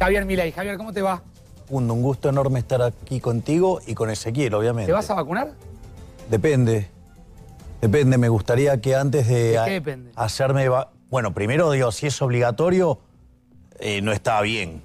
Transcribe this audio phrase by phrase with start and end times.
[0.00, 0.50] Javier Milei.
[0.50, 1.22] Javier, ¿cómo te va?
[1.68, 4.86] Un, un gusto enorme estar aquí contigo y con Ezequiel, obviamente.
[4.86, 5.52] ¿Te vas a vacunar?
[6.30, 6.88] Depende.
[7.82, 10.10] Depende, me gustaría que antes de, ¿De qué depende?
[10.16, 10.68] hacerme...
[10.68, 12.98] va- Bueno, primero digo, si es obligatorio,
[13.78, 14.82] eh, no está bien.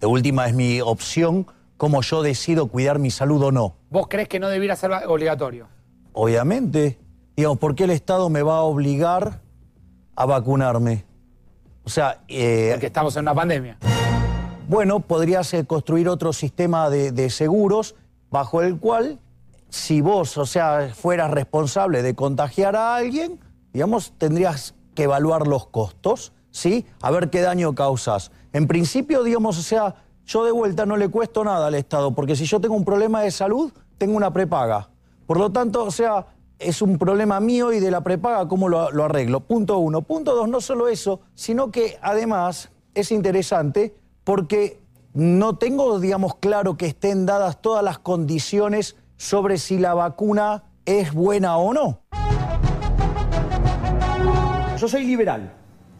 [0.00, 1.46] De última es mi opción,
[1.76, 3.74] cómo yo decido cuidar mi salud o no.
[3.90, 5.68] ¿Vos crees que no debiera ser obligatorio?
[6.14, 6.98] Obviamente,
[7.36, 9.40] digamos, ¿por qué el Estado me va a obligar
[10.16, 11.04] a vacunarme?
[11.84, 13.78] O sea, eh, Porque estamos en una pandemia.
[14.68, 17.94] Bueno, podrías eh, construir otro sistema de, seguros
[18.30, 19.18] bajo el cual,
[19.70, 23.40] si vos, o sea, fueras responsable de contagiar a alguien,
[23.72, 26.84] digamos, tendrías que evaluar los costos, ¿sí?
[27.00, 28.30] A ver qué daño causas.
[28.52, 29.94] En principio, digamos, o sea,
[30.26, 33.22] yo de vuelta no le cuesto nada al Estado, porque si yo tengo un problema
[33.22, 34.90] de salud, tengo una prepaga.
[35.26, 36.26] Por lo tanto, o sea,
[36.58, 39.40] es un problema mío y de la prepaga, ¿cómo lo arreglo?
[39.40, 40.02] Punto uno.
[40.02, 43.94] Punto dos, no solo eso, sino que además es interesante
[44.28, 44.78] porque
[45.14, 51.14] no tengo, digamos, claro que estén dadas todas las condiciones sobre si la vacuna es
[51.14, 52.02] buena o no.
[54.78, 55.50] Yo soy liberal.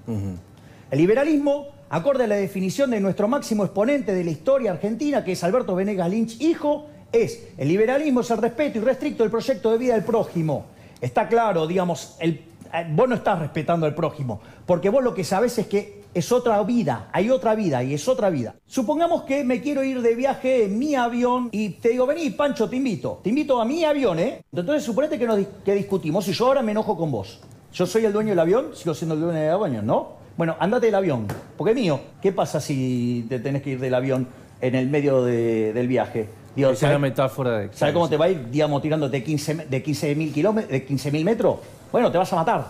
[0.07, 5.33] El liberalismo, acorde a la definición de nuestro máximo exponente de la historia argentina, que
[5.33, 9.79] es Alberto Venegas Lynch, hijo, es el liberalismo es el respeto irrestricto del proyecto de
[9.79, 10.67] vida del prójimo.
[11.01, 12.45] Está claro, digamos, el-
[12.91, 16.63] vos no estás respetando al prójimo, porque vos lo que sabés es que es otra
[16.63, 18.55] vida, hay otra vida y es otra vida.
[18.67, 22.69] Supongamos que me quiero ir de viaje en mi avión y te digo, vení, Pancho,
[22.69, 23.21] te invito.
[23.23, 24.43] Te invito a mi avión, ¿eh?
[24.53, 27.41] Entonces suponete que, nos, que discutimos y yo ahora me enojo con vos.
[27.73, 30.17] Yo soy el dueño del avión, sigo siendo el dueño del avión, ¿no?
[30.37, 32.01] Bueno, andate del avión, porque es mío.
[32.23, 34.27] ¿Qué pasa si te tenés que ir del avión
[34.61, 36.29] en el medio de- del viaje?
[36.57, 37.69] Digo, Esa es la ¿sabes- metáfora de...
[37.73, 41.25] ¿Sabes cómo te va a ir, digamos, tirándote 15 me- de 15.000 kilómetros, de 15.000
[41.25, 41.57] metros?
[41.93, 42.67] Bueno, te vas a matar.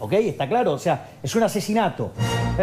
[0.00, 0.12] ¿Ok?
[0.14, 0.72] Está claro.
[0.72, 2.10] O sea, es un asesinato.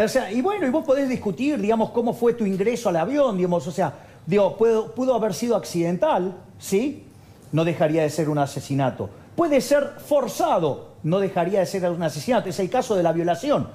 [0.04, 3.36] O sea, y bueno, y vos podés discutir, digamos, cómo fue tu ingreso al avión,
[3.38, 3.94] digamos, o sea,
[4.26, 7.06] digo, puedo- pudo haber sido accidental, ¿sí?
[7.52, 9.10] No dejaría de ser un asesinato.
[9.36, 12.50] Puede ser forzado, no dejaría de ser un asesinato.
[12.50, 13.68] Es el caso de la violación.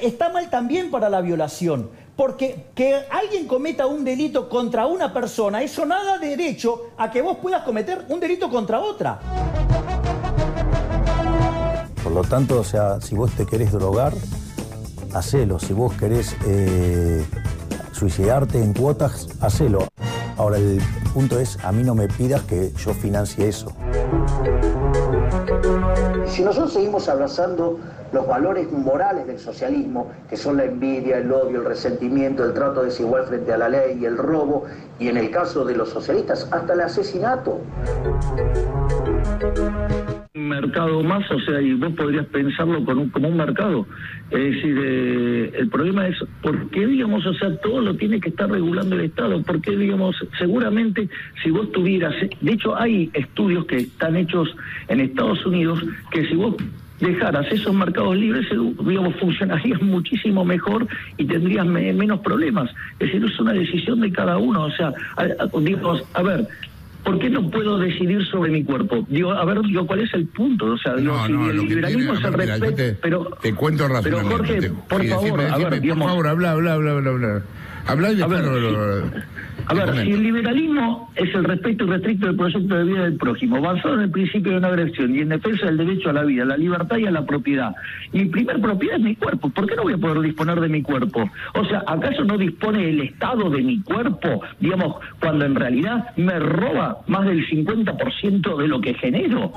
[0.00, 5.62] Está mal también para la violación, porque que alguien cometa un delito contra una persona,
[5.62, 9.18] eso nada de derecho a que vos puedas cometer un delito contra otra.
[12.14, 14.12] Por lo tanto, o sea, si vos te querés drogar,
[15.14, 15.58] hacelo.
[15.58, 17.26] Si vos querés eh,
[17.90, 19.88] suicidarte en cuotas, hacelo.
[20.36, 20.80] Ahora, el
[21.12, 23.72] punto es, a mí no me pidas que yo financie eso.
[26.26, 27.80] Si nosotros seguimos abrazando
[28.12, 32.84] los valores morales del socialismo, que son la envidia, el odio, el resentimiento, el trato
[32.84, 34.66] desigual frente a la ley el robo,
[35.00, 37.58] y en el caso de los socialistas, hasta el asesinato.
[40.34, 43.86] Mercado más, o sea, y vos podrías pensarlo con un- como un mercado.
[44.32, 48.30] Es decir, eh, el problema es por qué, digamos, o sea, todo lo tiene que
[48.30, 51.08] estar regulando el Estado, porque, digamos, seguramente
[51.42, 54.48] si vos tuvieras, de hecho hay estudios que están hechos
[54.88, 55.80] en Estados Unidos,
[56.10, 56.56] que si vos
[56.98, 58.46] dejaras esos mercados libres,
[58.84, 62.70] digamos, funcionarías muchísimo mejor y tendrías me- menos problemas.
[62.98, 64.92] Es decir, es una decisión de cada uno, o sea,
[65.60, 66.48] digamos, a ver,
[67.04, 69.04] ¿Por qué no puedo decidir sobre mi cuerpo?
[69.08, 70.66] Digo, a ver, digo, ¿cuál es el punto?
[70.72, 73.24] O sea, digo, No, si no, el liberalismo tiene- a ver, yo respeto, te, pero...
[73.42, 74.68] te cuento Pero razonablemente.
[74.68, 76.02] Jorge, por Sí, favor, decime, a ver, digamos...
[76.04, 77.42] por favor, habla, habla, habla, habla, habla.
[77.86, 78.74] Habla y A después ver, lo- lo- sí.
[78.74, 79.22] lo-
[79.66, 83.60] A ver, si el liberalismo es el respeto irrestricto del proyecto de vida del prójimo,
[83.60, 86.42] basado en el principio de no agresión y en defensa del derecho a la vida,
[86.42, 87.74] a la libertad y a la propiedad,
[88.12, 89.48] mi primer propiedad es mi cuerpo.
[89.48, 91.30] ¿Por qué no voy a poder disponer de mi cuerpo?
[91.54, 96.38] O sea, ¿acaso no dispone el Estado de mi cuerpo, digamos, cuando en realidad me
[96.38, 99.52] roba más del 50% de lo que genero?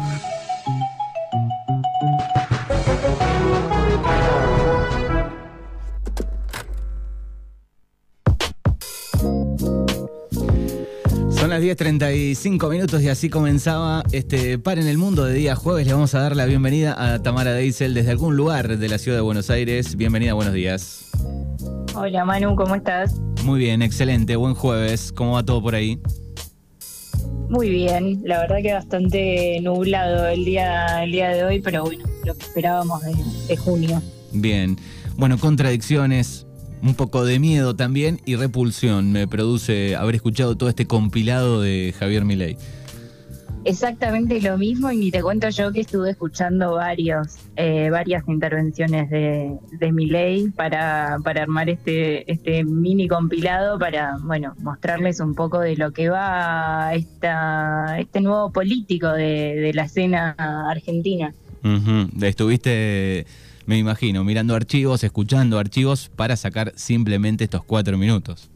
[11.68, 15.86] 10.35 minutos y así comenzaba este par en el mundo de día jueves.
[15.86, 19.18] Le vamos a dar la bienvenida a Tamara Deisel desde algún lugar de la ciudad
[19.18, 19.98] de Buenos Aires.
[19.98, 21.12] Bienvenida, buenos días.
[21.94, 23.19] Hola Manu, ¿cómo estás?
[23.44, 25.12] Muy bien, excelente, buen jueves.
[25.12, 26.00] ¿Cómo va todo por ahí?
[27.50, 32.06] Muy bien, la verdad que bastante nublado el día, el día de hoy, pero bueno,
[32.24, 33.13] lo que esperábamos de,
[33.50, 34.02] de junio.
[34.31, 34.78] Bien.
[35.18, 36.47] Bueno, contradicciones,
[36.81, 41.94] un poco de miedo también y repulsión me produce haber escuchado todo este compilado de
[41.97, 42.57] Javier Milei.
[43.65, 49.09] Exactamente lo mismo y ni te cuento yo que estuve escuchando varios, eh, varias intervenciones
[49.09, 55.59] de, de Milei para, para armar este, este mini compilado para, bueno, mostrarles un poco
[55.59, 60.33] de lo que va esta, este nuevo político de, de la escena
[60.69, 61.33] argentina.
[62.21, 63.25] Estuviste
[63.68, 68.50] me imagino, mirando archivos, escuchando archivos para sacar simplemente estos cuatro minutos.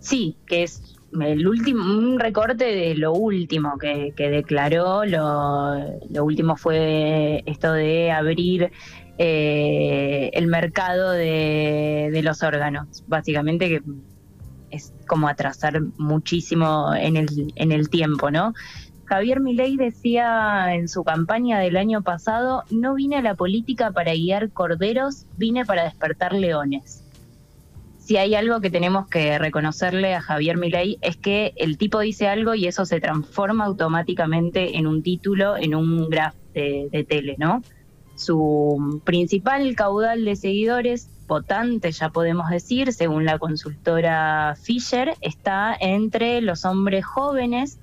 [0.00, 5.04] Sí, que es el último, un recorte de lo último que, declaró.
[5.04, 5.76] Lo,
[6.10, 8.72] lo, último fue esto de abrir
[9.16, 13.82] eh, el mercado de, de, los órganos, básicamente que
[14.70, 18.54] es como atrasar muchísimo en el, en el tiempo, ¿no?
[19.06, 24.12] Javier Milei decía en su campaña del año pasado, no vine a la política para
[24.14, 27.04] guiar corderos, vine para despertar leones
[28.04, 32.28] si hay algo que tenemos que reconocerle a Javier Milei es que el tipo dice
[32.28, 37.62] algo y eso se transforma automáticamente en un título, en un graph de, tele, ¿no?
[38.14, 46.42] Su principal caudal de seguidores, potente ya podemos decir, según la consultora Fisher, está entre
[46.42, 47.78] los hombres jóvenes,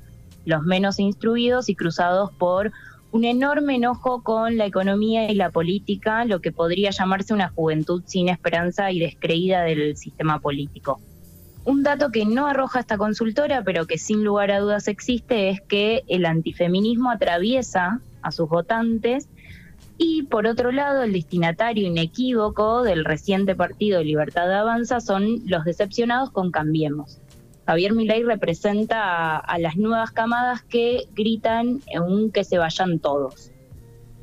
[0.46, 2.72] los menos instruidos y cruzados por
[3.12, 8.04] un enorme enojo con la economía y la política, lo que podría llamarse una juventud
[8.06, 11.02] sin esperanza y descreída del sistema político.
[11.64, 15.62] Un dato que no arroja esta consultora, pero que sin lugar a dudas existe, es
[15.62, 19.28] que el antifeminismo atraviesa a sus votantes
[20.04, 26.32] y por otro lado el destinatario inequívoco del reciente partido Libertad Avanza son los decepcionados
[26.32, 27.21] con Cambiemos.
[27.72, 33.50] Javier Milei representa a, las nuevas camadas que gritan un que se vayan todos.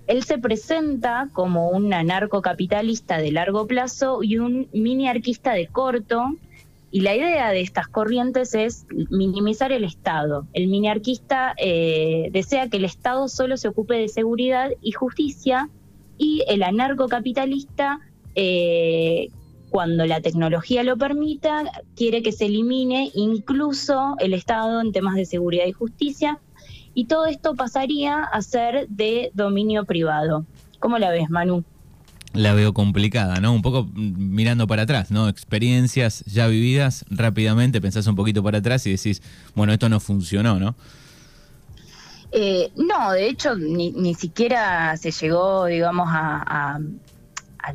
[0.06, 6.26] Él se presenta como un anarcocapitalista de largo plazo y un mini-arquista de corto,
[6.90, 10.46] y la idea de estas corrientes es minimizar el Estado.
[10.52, 15.70] El miniarquista eh, desea que el Estado solo se ocupe de seguridad y justicia
[16.18, 18.00] y el anarcocapitalista
[18.34, 19.30] eh,
[19.70, 25.26] cuando la tecnología lo permita, quiere que se elimine incluso el Estado en temas de
[25.26, 26.38] seguridad y justicia,
[26.94, 30.46] y todo esto pasaría a ser de dominio privado.
[30.80, 31.64] ¿Cómo la ves, Manu?
[32.34, 33.52] La veo complicada, ¿no?
[33.52, 35.28] Un poco mirando para atrás, ¿no?
[35.28, 39.22] Experiencias ya vividas, rápidamente pensás un poquito para atrás y decís,
[39.54, 40.74] bueno, esto no funcionó, ¿no?
[42.32, 46.78] Eh, no, de hecho, ni, ni, siquiera se llegó, digamos, a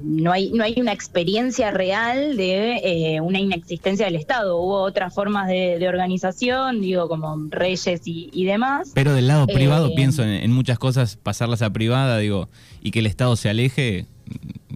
[0.01, 4.57] no hay, no hay una experiencia real de eh, una inexistencia del Estado.
[4.57, 8.91] Hubo otras formas de, organización, digo, como reyes y, demás.
[8.93, 12.49] Pero del lado privado, eh, pienso en, muchas cosas, pasarlas a privada, digo,
[12.81, 14.05] y que el Estado se aleje,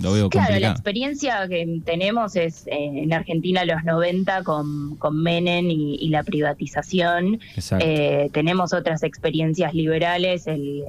[0.02, 5.22] lo veo claro, la experiencia que tenemos es eh, en Argentina los 90 con, con
[5.22, 7.40] Menem y, la privatización.
[8.32, 10.84] tenemos otras experiencias liberales, el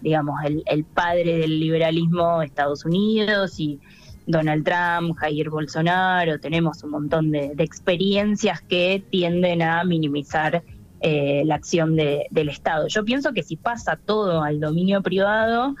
[0.00, 3.78] digamos, el, el padre del liberalismo, Estados Unidos y
[4.26, 10.62] Donald Trump, Jair Bolsonaro, tenemos un montón de, experiencias que tienden a minimizar
[11.00, 12.86] eh, la acción del Estado.
[12.86, 15.74] Yo pienso que si pasa todo al dominio privado,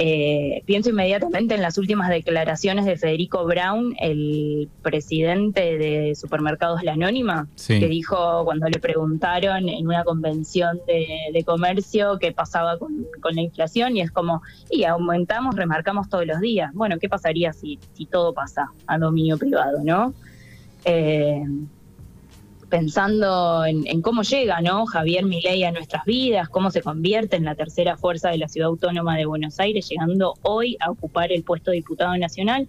[0.00, 6.92] eh, pienso inmediatamente en las últimas declaraciones de Federico Brown, el presidente de Supermercados La
[6.92, 13.40] Anónima, que dijo cuando le preguntaron en una convención de, comercio qué pasaba con, la
[13.40, 14.40] inflación y es como,
[14.70, 16.72] y aumentamos, remarcamos todos los días.
[16.74, 20.14] Bueno, ¿qué pasaría si, si todo pasa a dominio privado, no?
[20.84, 21.42] Eh,
[22.68, 24.86] pensando en, cómo llega ¿no?
[24.86, 28.68] Javier Milei a nuestras vidas, cómo se convierte en la tercera fuerza de la Ciudad
[28.68, 32.68] Autónoma de Buenos Aires, llegando hoy a ocupar el puesto de diputado nacional.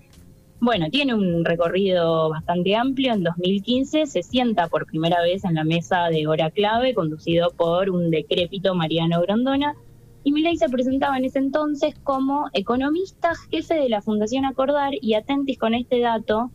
[0.61, 3.13] Bueno, tiene un recorrido bastante amplio.
[3.13, 7.89] En 2015 se sienta por primera vez en la mesa de hora clave, conducido por
[7.89, 9.75] un decrépito Mariano Grondona.
[10.23, 15.13] Y Milei se presentaba en ese entonces como economista, jefe de la Fundación Acordar, y
[15.13, 16.51] atentis con este dato,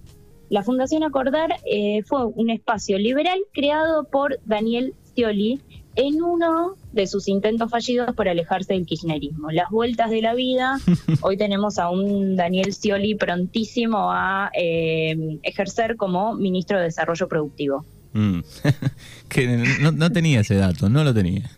[0.51, 5.61] la Fundación Acordar eh, fue un espacio liberal creado por Daniel Scioli
[5.97, 9.51] en uno de sus intentos fallidos por alejarse del kirchnerismo.
[9.51, 10.79] Las vueltas de la vida,
[11.23, 17.85] hoy tenemos a un Daniel Scioli prontísimo a eh, ejercer como ministro de Desarrollo Productivo.
[18.13, 18.41] Mm.
[19.29, 21.51] que no tenía ese dato, no lo tenía.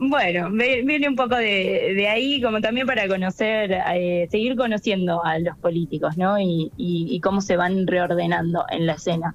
[0.00, 5.58] Bueno, viene un poco de, ahí, como también para conocer, eh, seguir conociendo a los
[5.58, 6.36] políticos, ¿no?
[6.38, 9.34] Y, cómo se van reordenando en la escena.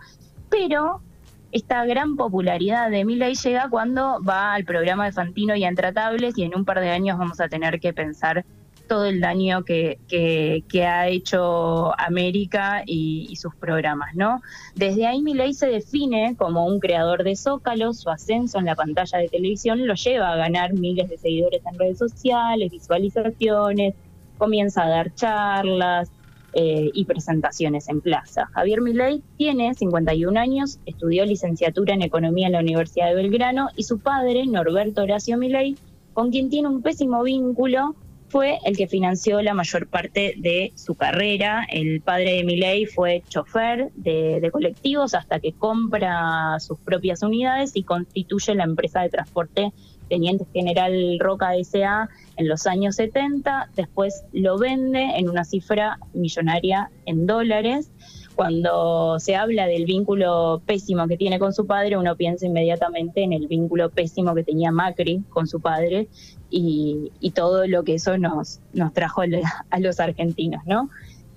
[0.50, 1.02] Pero
[1.52, 6.38] esta gran popularidad de Miley llega cuando va al programa de Fantino y a Intratables
[6.38, 8.46] y en un par de años vamos a tener que pensar
[8.88, 9.98] todo el daño que,
[10.86, 14.42] ha hecho América y, sus programas, ¿no?
[14.76, 19.18] Desde ahí Milei se define como un creador de zócalos, su ascenso en la pantalla
[19.18, 23.96] de televisión lo lleva a ganar miles de seguidores en redes sociales, visualizaciones,
[24.38, 26.12] comienza a dar charlas,
[26.56, 28.48] eh, y presentaciones en plaza.
[28.54, 33.86] Javier Milei tiene 51 años, estudió licenciatura en Economía en la Universidad de Belgrano y
[33.86, 35.76] su padre, Norberto Horacio Milei,
[36.14, 37.96] con quien tiene un pésimo vínculo,
[38.34, 41.68] fue el que financió la mayor parte de su carrera.
[41.70, 47.84] El padre de Milei fue chofer de, colectivos hasta que compra sus propias unidades y
[47.84, 49.72] constituye la empresa de transporte
[50.10, 52.10] Teniente General Roca S.A.
[52.36, 53.70] en los años 70.
[53.76, 57.92] Después lo vende en una cifra millonaria en dólares
[58.36, 63.32] cuando se habla del vínculo pésimo que tiene con su padre, uno piensa inmediatamente en
[63.32, 66.08] el vínculo pésimo que tenía Macri con su padre
[66.56, 70.90] y, todo lo que eso nos, nos trajo a los argentinos, ¿no?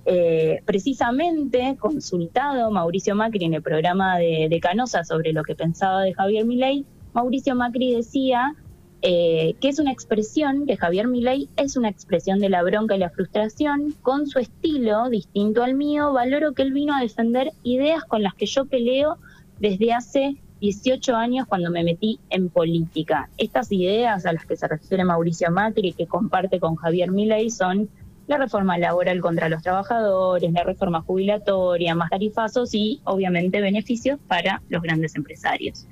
[0.05, 6.13] Eh, precisamente consultado Mauricio Macri en el programa de, Canosa sobre lo que pensaba de
[6.13, 8.55] Javier Milei, Mauricio Macri decía
[9.01, 12.99] eh, que es una expresión, que Javier Milei es una expresión de la bronca y
[12.99, 18.03] la frustración, con su estilo distinto al mío, valoro que él vino a defender ideas
[18.05, 19.17] con las que yo peleo
[19.59, 23.29] desde hace 18 años cuando me metí en política.
[23.37, 27.89] Estas ideas a las que se refiere Mauricio Macri, que comparte con Javier Milei, son
[28.27, 34.61] la reforma laboral contra los trabajadores, la reforma jubilatoria, más tarifazos y obviamente beneficios para
[34.69, 35.87] los grandes empresarios.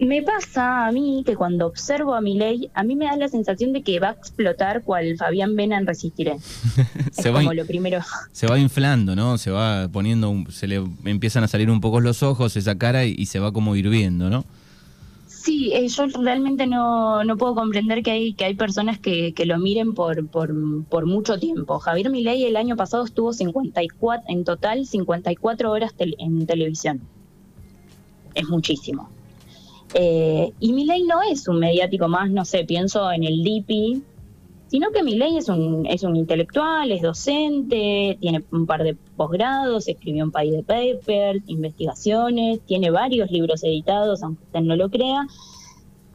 [0.00, 3.28] Me pasa a mí que cuando observo a mi ley, a mí me da la
[3.28, 6.36] sensación de que va a explotar cual Fabián Vena en Resistiré.
[7.10, 8.00] se va lo primero.
[8.30, 9.38] Se va inflando, ¿no?
[9.38, 13.26] Se va poniendo, se le empiezan a salir un poco los ojos, esa cara y,
[13.26, 14.44] se va como hirviendo, ¿no?
[15.26, 19.46] Sí, eh, yo realmente no, no, puedo comprender que hay, que hay personas que, que
[19.46, 20.54] lo miren por, por,
[20.88, 21.78] por, mucho tiempo.
[21.80, 27.00] Javier Milei el año pasado estuvo 54, en total 54 horas en televisión.
[28.34, 29.10] Es muchísimo.
[29.94, 34.02] Eh, y Milei no es un mediático más, no sé, pienso en el DIPI,
[34.68, 39.88] sino que Milei es un, es un intelectual, es docente, tiene un par de posgrados,
[39.88, 45.26] escribió un par de papers, investigaciones, tiene varios libros editados, aunque usted no lo crea.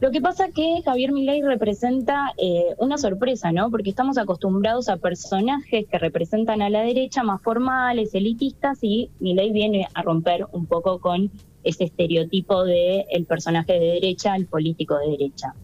[0.00, 3.70] Lo que pasa que Javier Milei representa eh, una sorpresa, ¿no?
[3.70, 9.50] Porque estamos acostumbrados a personajes que representan a la derecha más formales, elitistas, y Milei
[9.50, 11.30] viene a romper un poco con
[11.64, 15.54] ese estereotipo de el personaje de derecha, el político de derecha.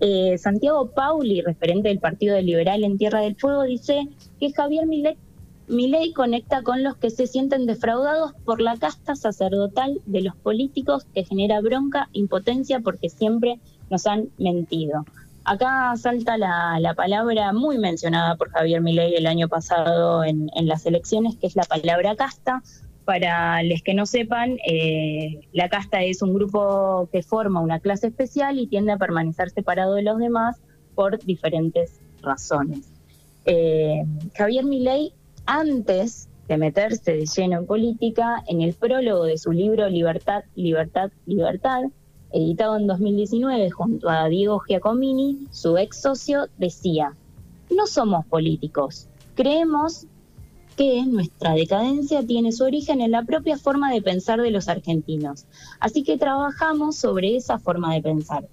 [0.00, 5.16] Eh, Santiago Pauli, referente del Partido Liberal en Tierra del Fuego, dice que Javier Milei,
[5.68, 11.06] Milei conecta con los que se sienten defraudados por la casta sacerdotal de los políticos
[11.14, 13.58] que genera bronca, impotencia porque siempre
[13.90, 15.04] nos han mentido.
[15.44, 20.84] Acá salta la, palabra muy mencionada por Javier Milei el año pasado en, en las
[20.86, 22.62] elecciones, que es la palabra casta,
[23.06, 28.08] para los que no sepan, eh, la casta es un grupo que forma una clase
[28.08, 30.60] especial y tiende a permanecer separado de los demás
[30.96, 32.92] por diferentes razones.
[33.44, 34.02] Eh,
[34.34, 35.12] Javier Milei,
[35.46, 41.12] antes de meterse de lleno en política, en el prólogo de su libro Libertad, Libertad,
[41.26, 41.84] Libertad,
[42.32, 47.14] editado en 2019 junto a Diego Giacomini, su ex socio, decía,
[47.70, 50.06] no somos políticos, creemos
[50.76, 55.46] que nuestra decadencia tiene su origen en la propia forma de pensar de los argentinos.
[55.80, 58.46] Así que trabajamos sobre esa forma de pensar.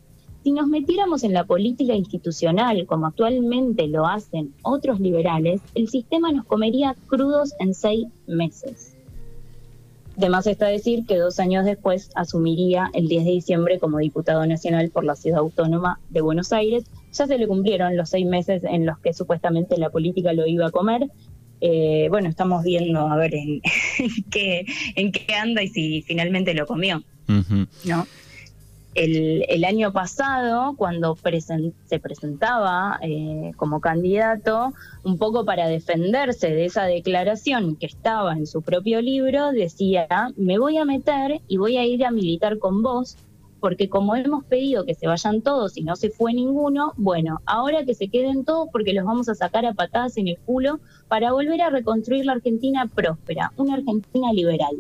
[0.44, 6.32] Si nos metiéramos en la política institucional, como actualmente lo hacen otros liberales, el sistema
[6.32, 8.98] nos comería crudos en seis meses.
[10.18, 14.90] Además está decir que dos años después asumiría el 10 de diciembre como diputado nacional
[14.92, 16.84] por la ciudad autónoma de Buenos Aires.
[17.14, 20.68] Ya se le cumplieron los seis meses en los que supuestamente la política lo iba
[20.68, 21.10] a comer
[21.62, 23.62] eh, bueno, estamos viendo a ver en,
[24.30, 27.04] qué, en qué anda y si finalmente lo comió.
[27.86, 28.06] ¿no?
[28.96, 31.18] El, año pasado, cuando
[31.86, 38.46] se presentaba eh, como candidato, un poco para defenderse de esa declaración que estaba en
[38.46, 40.08] su propio libro, decía,
[40.38, 43.18] me voy a meter y voy a ir a militar con vos
[43.64, 47.86] porque como hemos pedido que se vayan todos y no se fue ninguno, bueno, ahora
[47.86, 51.32] que se queden todos porque los vamos a sacar a patadas en el culo para
[51.32, 54.76] volver a reconstruir la Argentina próspera, una Argentina liberal.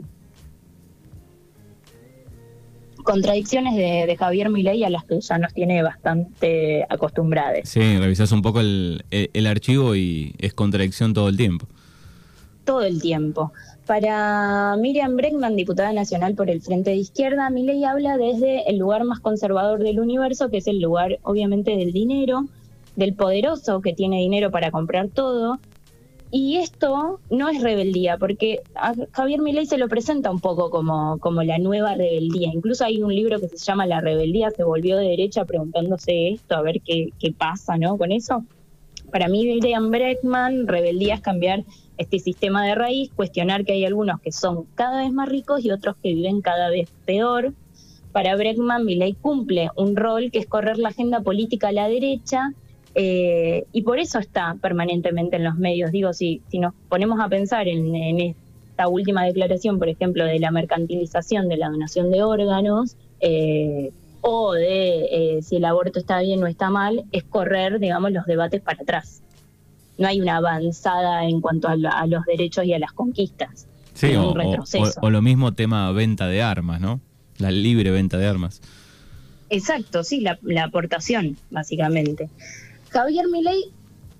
[3.05, 7.61] Contradicciones de, Javier Milei a las que ya nos tiene bastante acostumbrados.
[7.63, 11.67] Sí, revisas un poco el, el archivo y es contradicción todo el tiempo.
[12.65, 13.53] Todo el tiempo.
[13.85, 18.77] Para Miriam Bregman, diputada nacional por el Frente de Izquierda, mi ley habla desde el
[18.77, 22.45] lugar más conservador del universo, que es el lugar obviamente del dinero,
[22.95, 25.59] del poderoso que tiene dinero para comprar todo.
[26.31, 28.61] Y esto no es rebeldía, porque
[29.11, 32.51] Javier Milei se lo presenta un poco como, como la nueva rebeldía.
[32.53, 36.55] Incluso hay un libro que se llama La rebeldía se volvió de derecha preguntándose esto,
[36.55, 37.97] a ver qué, qué pasa ¿no?
[37.97, 38.45] con eso.
[39.11, 41.65] Para mí, Miriam Bregman, rebeldía es cambiar
[42.03, 45.71] este sistema de raíz, cuestionar que hay algunos que son cada vez más ricos y
[45.71, 47.53] otros que viven cada vez peor.
[48.11, 52.53] Para Bregman, ley cumple un rol que es correr la agenda política a la derecha
[52.95, 55.91] Eh, y por eso está permanentemente en los medios.
[55.91, 58.35] Digo, si, si nos ponemos a pensar en, en
[58.69, 63.91] esta última declaración, por ejemplo, de la mercantilización de la donación de órganos, eh,
[64.21, 68.25] o de eh, si el aborto está bien o está mal, es correr, digamos, los
[68.25, 69.23] debates para atrás.
[70.03, 73.67] No hay una avanzada en cuanto a, los derechos y a las conquistas.
[73.93, 74.99] Sí, Hay o, un o- retroceso.
[75.01, 76.99] o- o lo mismo tema venta de armas, ¿no?
[77.37, 78.59] La libre venta de armas.
[79.49, 82.29] Exacto, sí, la, la aportación, básicamente.
[82.89, 83.63] Javier Milei,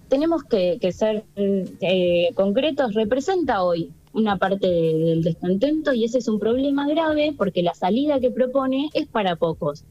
[0.08, 6.20] tenemos que, que ser eh, concretos, representa hoy una parte de- del descontento y ese
[6.20, 9.84] es un problema grave porque la salida que propone es para pocos.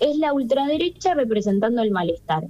[0.00, 2.44] Es la ultraderecha representando el malestar.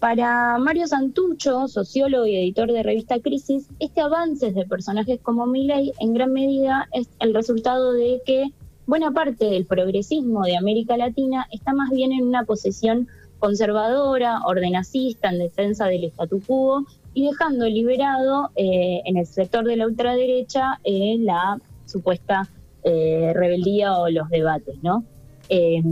[0.00, 5.92] Para Mario Santucho, sociólogo y editor de revista Crisis, este avance de personajes como Milei
[6.00, 8.50] en gran medida es el resultado de que
[8.86, 15.30] buena parte del progresismo de América Latina está más bien en una posición conservadora, ordenacista,
[15.30, 16.84] en defensa del statu quo
[17.14, 22.50] y dejando liberado eh, en el sector de la ultraderecha eh, la supuesta
[22.84, 25.04] eh, rebeldía o los debates, ¿no?
[25.48, 25.82] Eh,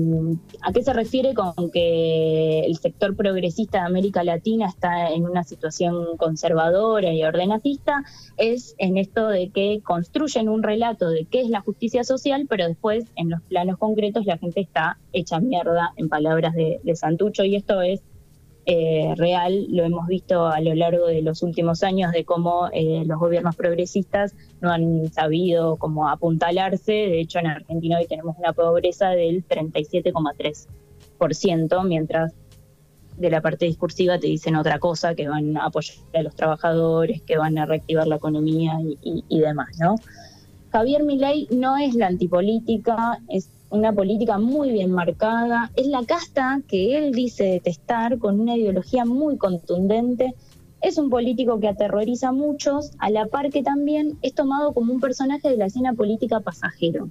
[0.62, 5.44] ¿A qué se refiere con que el sector progresista de América Latina está en una
[5.44, 8.04] situación conservadora y ordenatista?
[8.36, 12.66] Es en esto de que construyen un relato de qué es la justicia social, pero
[12.66, 17.44] después en los planos concretos la gente está hecha mierda, en palabras de, de Santucho,
[17.44, 18.02] y esto es
[18.66, 23.02] eh, real, lo hemos visto a lo largo de los últimos años de cómo eh,
[23.06, 26.92] los gobiernos progresistas no han sabido cómo apuntalarse.
[26.92, 29.44] De hecho, en Argentina hoy tenemos una pobreza del
[31.18, 32.32] 37,3%, mientras
[33.18, 37.22] de la parte discursiva te dicen otra cosa, que van a apoyar a los trabajadores,
[37.22, 39.94] que van a reactivar la economía y, y- y demás, ¿no?
[40.72, 46.60] Javier Milei no es la antipolítica, es una política muy bien marcada, es la casta
[46.68, 50.34] que él dice detestar con una ideología muy contundente,
[50.80, 54.92] es un político que aterroriza a muchos, a la par que también es tomado como
[54.92, 57.08] un personaje de la escena política pasajero.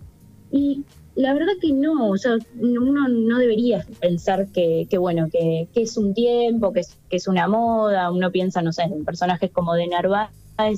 [0.51, 0.84] Y
[1.15, 5.97] la verdad que no, o sea, uno no debería pensar que, que bueno, que, es
[5.97, 9.73] un tiempo, que es, que es una moda, uno piensa, no sé, en personajes como
[9.73, 10.30] de Narváez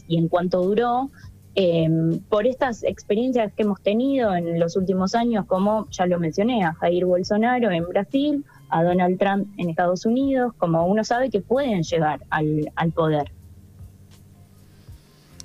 [0.07, 1.11] y en cuánto duró,
[1.55, 1.87] eh,
[2.27, 6.73] por estas experiencias que hemos tenido en los últimos años, como ya lo mencioné, a
[6.73, 11.83] Jair Bolsonaro en Brasil, a Donald Trump en Estados Unidos, como uno sabe que pueden
[11.83, 13.31] llegar al, poder.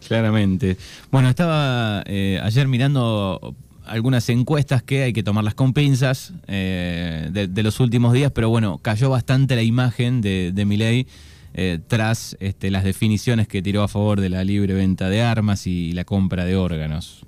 [0.06, 0.76] Claramente.
[1.12, 3.54] Bueno, estaba eh, ayer mirando
[3.86, 8.48] algunas encuestas que hay que tomarlas con pinzas eh, de, de los últimos días, pero
[8.48, 11.06] bueno, cayó bastante la imagen de, de Milei
[11.54, 15.66] eh, tras este, las definiciones que tiró a favor de la libre venta de armas
[15.66, 17.26] y la compra de órganos.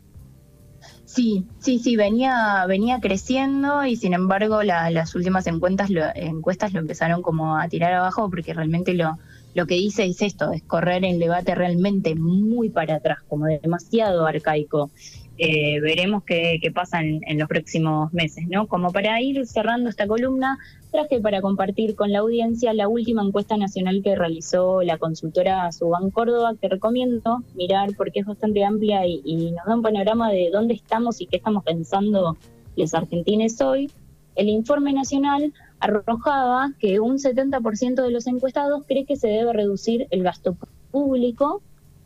[1.04, 6.72] Sí, sí, sí, venía, venía creciendo y sin embargo la- las últimas encuestas lo, encuestas
[6.72, 9.18] lo empezaron como a tirar abajo porque realmente lo,
[9.54, 14.26] lo que dice es esto, es correr el debate realmente muy para atrás, como demasiado
[14.26, 14.90] arcaico.
[15.38, 18.66] Eh, veremos qué, qué pasa en, en los próximos meses, ¿no?
[18.68, 20.58] Como para ir cerrando esta columna,
[20.90, 26.10] traje para compartir con la audiencia la última encuesta nacional que realizó la consultora Suban
[26.10, 30.50] Córdoba, que recomiendo mirar porque es bastante amplia y, y nos da un panorama de
[30.52, 32.36] dónde estamos y qué estamos pensando
[32.76, 33.90] los argentines hoy.
[34.34, 40.06] El informe nacional arrojaba que un 70% de los encuestados cree que se debe reducir
[40.10, 40.56] el gasto
[40.90, 41.62] público,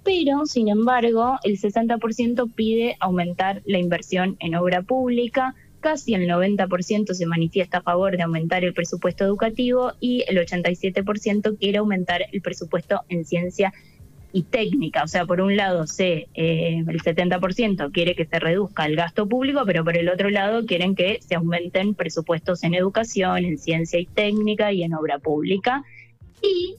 [0.06, 7.12] pero sin embargo el 60% pide aumentar la inversión en obra pública, casi el 90%
[7.12, 12.40] se manifiesta a favor de aumentar el presupuesto educativo y el 87% quiere aumentar el
[12.40, 13.72] presupuesto en ciencia
[14.32, 15.02] y técnica.
[15.02, 16.26] O sea, por un lado, eh,
[16.86, 20.94] el 70% quiere que se reduzca el gasto público, pero por el otro lado quieren
[20.94, 25.82] que se aumenten presupuestos en educación, en ciencia y técnica y en obra pública.
[26.42, 26.76] Y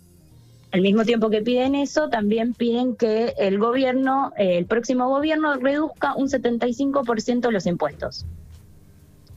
[0.77, 5.55] al mismo tiempo que piden eso, también piden que el gobierno, eh, el próximo gobierno,
[5.55, 8.27] reduzca un 75% los impuestos.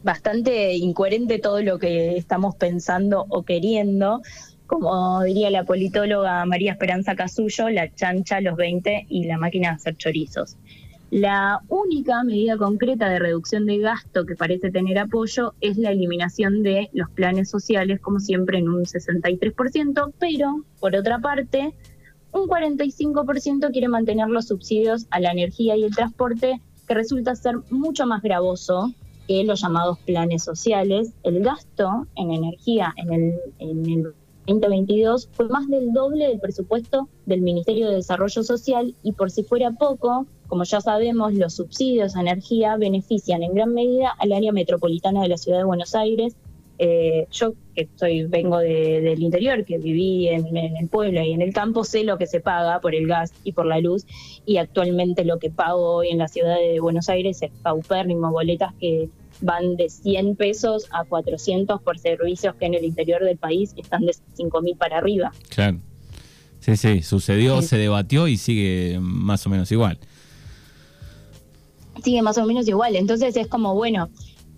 [0.02, 4.20] Bastante incoherente todo lo que estamos pensando o queriendo.
[4.66, 9.74] Como diría la politóloga María Esperanza Casullo, la chancha, los 20 y la máquina de
[9.76, 10.58] hacer chorizos.
[11.10, 16.62] La única medida concreta de reducción de gasto que parece tener apoyo es la eliminación
[16.62, 21.74] de los planes sociales, como siempre en un 63%, pero por otra parte,
[22.32, 27.56] un 45% quiere mantener los subsidios a la energía y el transporte, que resulta ser
[27.70, 28.94] mucho más gravoso
[29.26, 31.12] que los llamados planes sociales.
[31.24, 34.14] El gasto en energía en el, en el
[34.58, 39.42] 2022 fue más del doble del presupuesto del Ministerio de Desarrollo Social y por si
[39.44, 44.50] fuera poco, como ya sabemos, los subsidios a energía benefician en gran medida al área
[44.52, 46.34] metropolitana de la ciudad de Buenos Aires,
[46.82, 51.42] eh, yo que soy, vengo de- del interior, que viví en, el pueblo y en
[51.42, 54.06] el campo, sé lo que se paga por el gas y por la luz
[54.46, 58.72] y actualmente lo que pago hoy en la ciudad de Buenos Aires es paupérrimo, boletas
[58.80, 63.72] que van de 100 pesos a 400 por servicios que en el interior del país
[63.76, 65.32] están de 5 mil para arriba.
[65.48, 65.78] Claro.
[66.60, 67.68] Sí, sí, sucedió, Sí.
[67.68, 69.98] se debatió y sigue más o menos igual.
[72.02, 72.96] sigue más o menos igual.
[72.96, 74.08] Entonces es como, bueno,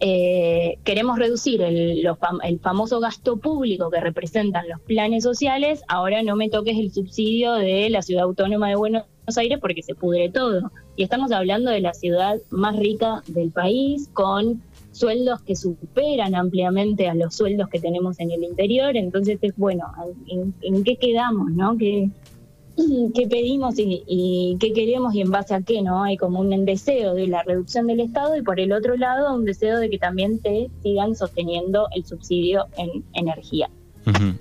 [0.01, 6.23] eh, queremos reducir el, los el famoso gasto público que representan los planes sociales, ahora
[6.23, 9.05] no me toques el subsidio de la ciudad autónoma de Buenos
[9.37, 10.71] Aires porque se pudre todo.
[10.97, 14.61] Y estamos hablando de la ciudad más rica del país, con
[14.93, 19.85] sueldos que superan ampliamente a los sueldos que tenemos en el interior, entonces es bueno,
[20.29, 21.51] ¿en, en qué quedamos?
[21.53, 21.77] ¿no?
[21.77, 22.11] ¿Qué,
[23.15, 26.03] qué pedimos y, y qué queremos y en base a qué, ¿no?
[26.03, 29.45] Hay como un deseo de la reducción del Estado y por el otro lado un
[29.45, 33.69] deseo de que también te sigan sosteniendo el subsidio en energía.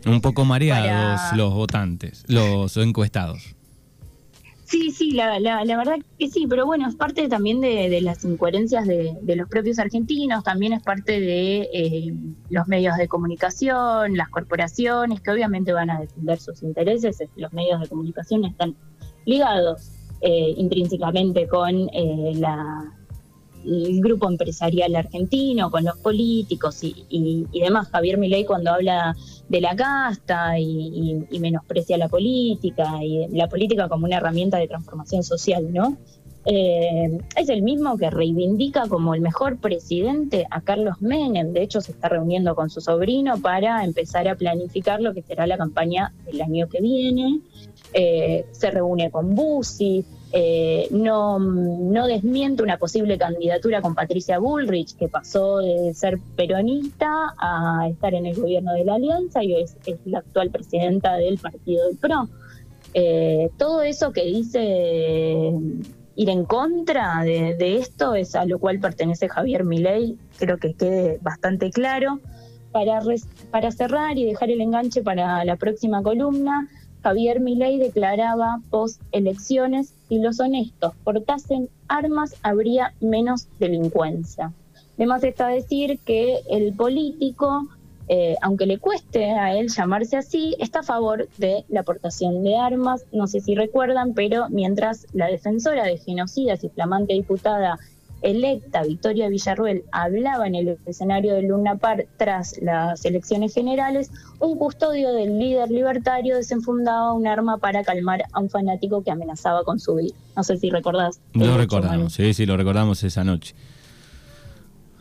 [0.05, 3.55] Un poco mareados Para- los votantes, los encuestados.
[4.71, 8.87] Sí, sí, la, la, verdad que sí, pero bueno, es parte también de, las incoherencias
[8.87, 12.13] de, de los propios argentinos, también es parte de eh,
[12.49, 17.51] los medios de comunicación, las corporaciones, que obviamente van a defender sus intereses, es- los
[17.51, 18.77] medios de comunicación están
[19.25, 22.93] ligados eh, intrínsecamente con eh, la,
[23.65, 27.89] el grupo empresarial argentino, con los políticos y, y- demás.
[27.89, 29.15] Javier Milei cuando habla
[29.49, 35.23] de la casta y menosprecia la política y la política como una herramienta de transformación
[35.23, 35.97] social, ¿no?
[36.45, 41.53] Eh, es el mismo que reivindica como el mejor presidente a Carlos Menem.
[41.53, 45.45] De hecho, se está reuniendo con su sobrino para empezar a planificar lo que será
[45.45, 47.41] la campaña del año que viene.
[47.93, 51.39] Eh, se reúne con Bussi, eh, no,
[52.07, 58.25] desmiente una posible candidatura con Patricia Bullrich, que pasó de ser peronista a estar en
[58.25, 62.29] el gobierno de la Alianza y es, la actual presidenta del partido del PRO.
[62.93, 65.51] Eh, todo eso que dice
[66.15, 70.73] ir en contra de, de esto es a lo cual pertenece Javier Milei, creo que
[70.73, 72.19] quede bastante claro.
[72.71, 76.69] Para, res- para cerrar y dejar el enganche para la próxima columna,
[77.03, 84.53] Javier Milei declaraba post elecciones, si los honestos portasen armas habría menos delincuencia.
[84.97, 87.67] Además está decir que el político,
[88.07, 92.55] eh, aunque le cueste a él llamarse así, está a favor de la aportación de
[92.55, 93.05] armas.
[93.11, 97.79] No sé si recuerdan, pero mientras la defensora de genocidas y flamante diputada
[98.21, 104.57] electa Victoria Villarruel hablaba en el escenario de Luna Par tras las elecciones generales, un
[104.57, 109.79] custodio del líder libertario desenfundaba un arma para calmar a un fanático que amenazaba con
[109.79, 110.15] su vida.
[110.35, 111.19] No sé si recordás.
[111.33, 111.57] Lo Manu.
[111.57, 113.55] recordamos, sí, sí, lo recordamos esa noche.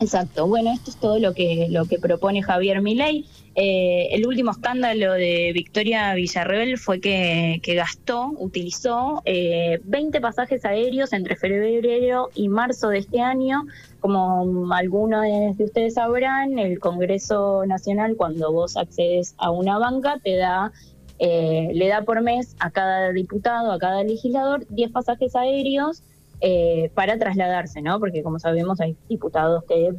[0.01, 0.47] Exacto.
[0.47, 3.27] Bueno, esto es todo lo que lo que propone Javier Milei.
[3.53, 10.65] Eh, el último escándalo de Victoria Villarreal fue que, que gastó, utilizó eh, 20 pasajes
[10.65, 13.67] aéreos entre febrero y marzo de este año.
[13.99, 20.35] Como algunos de ustedes sabrán, el Congreso Nacional, cuando vos accedes a una banca, te
[20.35, 20.71] da
[21.19, 26.01] eh, le da por mes a cada diputado, a cada legislador, 10 pasajes aéreos
[26.43, 27.99] eh, para trasladarse, ¿no?
[27.99, 29.91] Porque como sabemos hay diputados que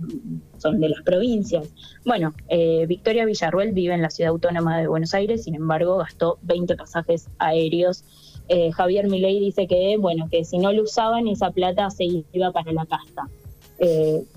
[0.59, 1.73] son de las provincias.
[2.05, 6.41] Bueno, eh, Victoria Villarruel vive en la ciudad autónoma de Buenos Aires, sin embargo gastó
[6.43, 8.05] 20 pasajes aéreos.
[8.49, 12.51] Eh, Javier Milei dice que, bueno, que si no lo usaban esa plata se iba
[12.51, 13.29] para la casta.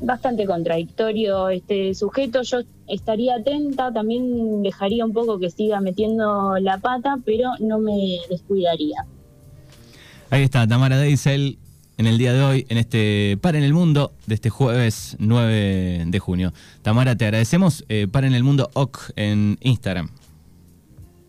[0.01, 2.41] Bastante contradictorio este sujeto.
[2.43, 8.17] Yo estaría atenta, también dejaría un poco que siga metiendo la pata, pero no me
[8.29, 9.05] descuidaría.
[10.31, 11.59] Ahí está, Tamara Deisel
[11.97, 16.05] en el día de hoy, en este Par en el Mundo de este jueves 9
[16.07, 16.53] de junio.
[16.81, 17.85] Tamara, te agradecemos.
[17.89, 20.09] Eh, Par en el Mundo OC en Instagram.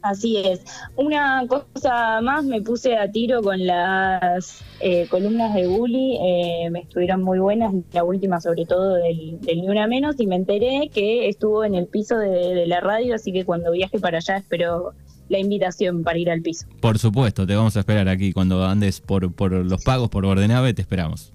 [0.02, 0.60] Así es.
[0.94, 6.80] Una cosa más, me puse a tiro con las eh, columnas de Bully, eh, me
[6.80, 10.90] estuvieron muy buenas, la última sobre todo del, del Ni Una Menos, y me enteré
[10.94, 14.36] que estuvo en el piso de, de la radio, así que cuando viaje para allá
[14.36, 14.94] espero
[15.28, 16.66] la invitación para ir al piso.
[16.80, 20.74] Por supuesto, te vamos a esperar aquí cuando andes por, por los pagos por Bordenave,
[20.74, 21.32] te esperamos.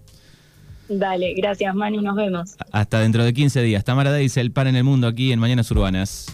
[0.90, 2.56] Dale, gracias Manu, nos vemos.
[2.72, 3.84] Hasta dentro de 15 días.
[3.84, 6.28] Tamara Deisel, Par en el Mundo aquí en Mañanas Urbanas.